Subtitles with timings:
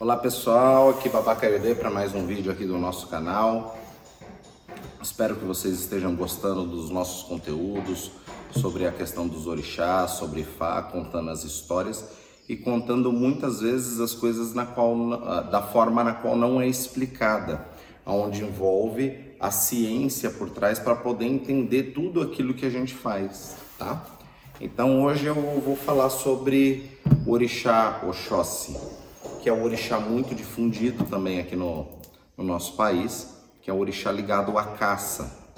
[0.00, 3.78] Olá pessoal, aqui Babaca Ayodê para mais um vídeo aqui do nosso canal.
[5.02, 8.10] Espero que vocês estejam gostando dos nossos conteúdos
[8.50, 12.02] sobre a questão dos orixás, sobre Fá, contando as histórias
[12.48, 15.18] e contando muitas vezes as coisas na qual,
[15.50, 17.68] da forma na qual não é explicada,
[18.06, 23.54] onde envolve a ciência por trás para poder entender tudo aquilo que a gente faz,
[23.78, 24.02] tá?
[24.58, 26.90] Então hoje eu vou falar sobre
[27.26, 28.78] o orixá Oxóssi,
[29.40, 31.86] que é um orixá muito difundido também aqui no,
[32.36, 33.28] no nosso país,
[33.62, 35.50] que é um orixá ligado à caça.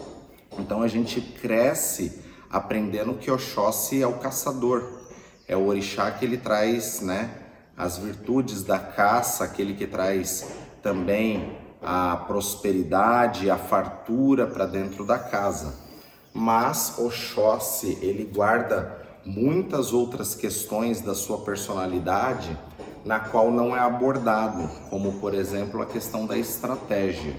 [0.58, 5.02] Então a gente cresce aprendendo que Oxóssi é o caçador,
[5.48, 7.30] é o orixá que ele traz, né,
[7.76, 10.46] as virtudes da caça, aquele que traz
[10.82, 15.82] também a prosperidade, a fartura para dentro da casa
[16.32, 22.58] mas Oxóssi ele guarda muitas outras questões da sua personalidade
[23.04, 27.34] na qual não é abordado, como por exemplo a questão da estratégia.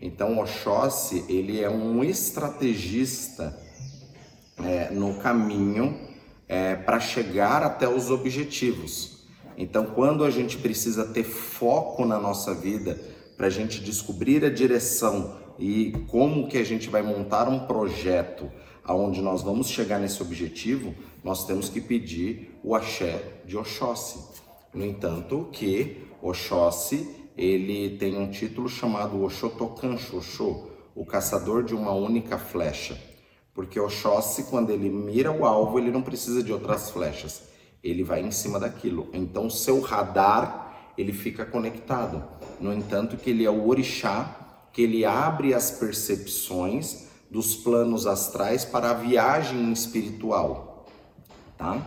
[0.00, 3.58] Então Oxóssi ele é um estrategista
[4.58, 5.98] é, no caminho
[6.48, 9.24] é, para chegar até os objetivos.
[9.56, 13.00] Então quando a gente precisa ter foco na nossa vida
[13.36, 18.50] para a gente descobrir a direção e como que a gente vai montar um projeto
[18.84, 24.43] aonde nós vamos chegar nesse objetivo, nós temos que pedir o axé de Oxóssi.
[24.74, 31.92] No entanto, que Oxóssi, ele tem um título chamado Oxotokan Xoxô, o caçador de uma
[31.92, 32.98] única flecha.
[33.54, 37.44] Porque Oxóssi, quando ele mira o alvo, ele não precisa de outras flechas.
[37.82, 39.08] Ele vai em cima daquilo.
[39.12, 42.24] Então, seu radar, ele fica conectado.
[42.60, 44.40] No entanto, que ele é o orixá
[44.72, 50.86] que ele abre as percepções dos planos astrais para a viagem espiritual,
[51.56, 51.80] tá?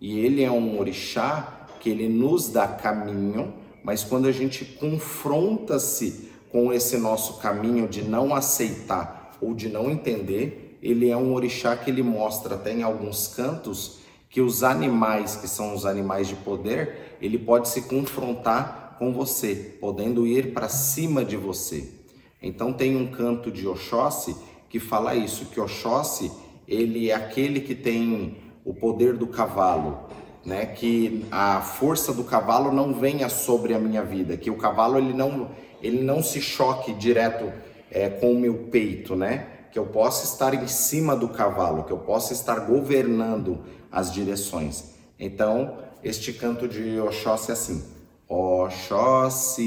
[0.00, 3.52] E ele é um orixá que ele nos dá caminho,
[3.82, 9.90] mas quando a gente confronta-se com esse nosso caminho de não aceitar ou de não
[9.90, 13.98] entender, ele é um orixá que ele mostra até em alguns cantos
[14.30, 19.76] que os animais, que são os animais de poder, ele pode se confrontar com você,
[19.80, 21.92] podendo ir para cima de você.
[22.40, 24.36] Então tem um canto de Oxóssi
[24.68, 26.30] que fala isso, que Oxóssi,
[26.68, 30.08] ele é aquele que tem o poder do cavalo,
[30.44, 30.66] né?
[30.66, 35.12] Que a força do cavalo não venha sobre a minha vida, que o cavalo ele
[35.12, 35.50] não
[35.82, 37.52] ele não se choque direto
[37.90, 39.48] é, com o meu peito, né?
[39.72, 44.92] Que eu possa estar em cima do cavalo, que eu possa estar governando as direções.
[45.18, 47.82] Então, este canto de Oxóssi é assim:
[48.28, 49.66] Oxóssi,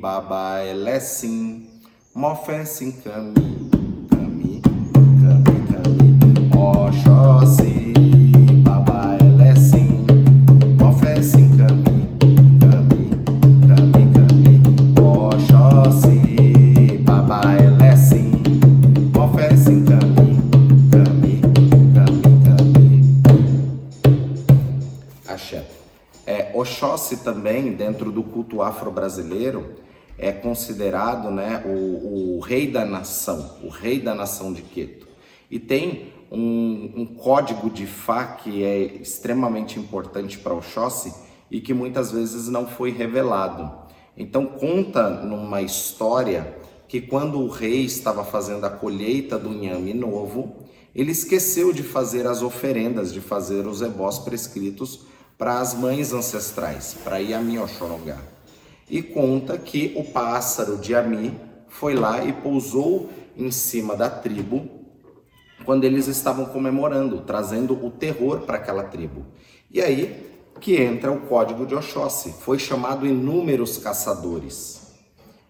[0.00, 1.70] Baba Elesim,
[2.14, 3.63] Mofensin Kami,
[26.84, 29.74] Oxóssi também, dentro do culto afro-brasileiro,
[30.18, 35.08] é considerado né, o, o, rei da nação, o rei da nação de Queto.
[35.50, 41.14] E tem um, um código de Fá que é extremamente importante para Oxóssi
[41.50, 43.72] e que muitas vezes não foi revelado.
[44.14, 46.54] Então conta numa história
[46.86, 50.54] que quando o rei estava fazendo a colheita do inhame novo,
[50.94, 56.96] ele esqueceu de fazer as oferendas, de fazer os ebós prescritos para as mães ancestrais,
[57.02, 58.34] para Yamioxorongá
[58.88, 64.68] e conta que o pássaro de Ami foi lá e pousou em cima da tribo
[65.64, 69.24] quando eles estavam comemorando, trazendo o terror para aquela tribo.
[69.70, 72.34] E aí que entra o código de Oxóssi.
[72.40, 74.92] Foi chamado inúmeros caçadores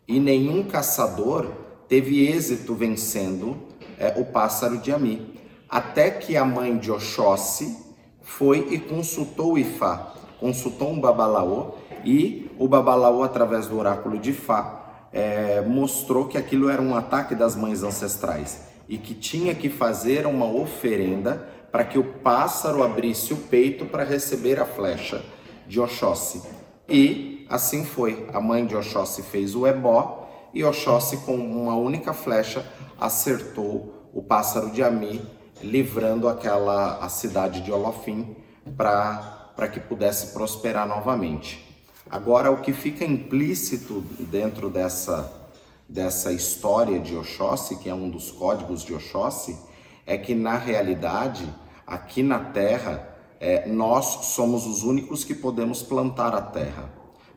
[0.09, 1.51] e nenhum caçador
[1.89, 3.57] teve êxito vencendo
[3.99, 5.35] é, o pássaro de Ami.
[5.69, 7.77] Até que a mãe de Oxóssi
[8.25, 11.75] foi e consultou o Ifá, consultou um babalaô
[12.05, 17.35] e o Babalaô, através do oráculo de Fá, é, mostrou que aquilo era um ataque
[17.35, 23.33] das mães ancestrais e que tinha que fazer uma oferenda para que o pássaro abrisse
[23.33, 25.25] o peito para receber a flecha
[25.67, 26.43] de Oxóssi.
[26.89, 28.29] E assim foi.
[28.33, 32.65] A mãe de Oxóssi fez o ebó e Oxóssi, com uma única flecha,
[33.01, 35.21] acertou o pássaro de Ami,
[35.65, 38.37] livrando aquela a cidade de Olofim
[38.77, 41.65] para que pudesse prosperar novamente.
[42.11, 45.33] Agora, o que fica implícito dentro dessa,
[45.89, 49.59] dessa história de Oxóssi, que é um dos códigos de Oxóssi,
[50.07, 51.49] é que na realidade,
[51.87, 56.91] aqui na Terra, é, nós somos os únicos que podemos plantar a terra.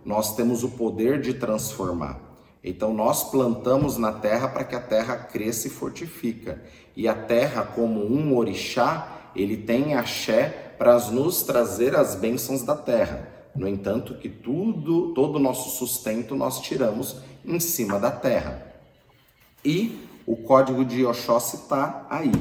[0.06, 2.27] nós temos o poder de transformar.
[2.68, 6.62] Então nós plantamos na terra para que a terra cresça e fortifica.
[6.98, 12.76] E a terra, como um orixá, ele tem axé para nos trazer as bênçãos da
[12.76, 13.26] terra.
[13.56, 18.62] No entanto, que tudo, todo o nosso sustento nós tiramos em cima da terra.
[19.64, 22.34] E o código de Oxóssi está aí,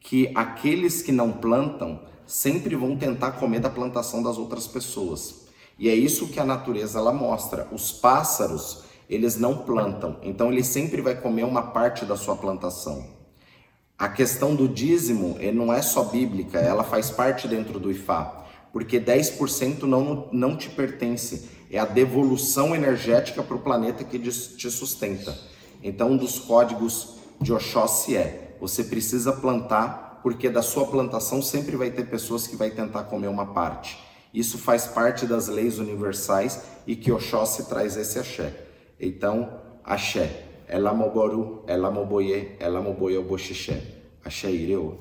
[0.00, 5.46] que aqueles que não plantam sempre vão tentar comer da plantação das outras pessoas.
[5.78, 7.68] E é isso que a natureza ela mostra.
[7.70, 13.06] Os pássaros, eles não plantam, então ele sempre vai comer uma parte da sua plantação.
[13.96, 19.00] A questão do dízimo não é só bíblica, ela faz parte dentro do IFA, porque
[19.00, 25.36] 10% não, não te pertence, é a devolução energética para o planeta que te sustenta.
[25.82, 31.76] Então, um dos códigos de Oxóssi é: você precisa plantar, porque da sua plantação sempre
[31.76, 33.98] vai ter pessoas que vai tentar comer uma parte.
[34.32, 38.63] Isso faz parte das leis universais e que Oxóssi traz esse axé.
[39.00, 40.26] Então, axé.
[40.66, 43.76] Ela moboru, ela moboye, ela moboye o boxixé.
[44.24, 44.86] Axé ireu.